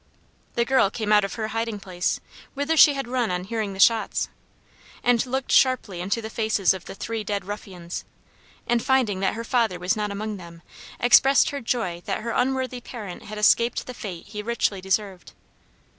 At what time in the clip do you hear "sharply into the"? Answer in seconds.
5.51-6.29